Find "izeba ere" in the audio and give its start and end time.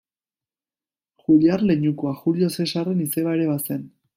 3.07-3.51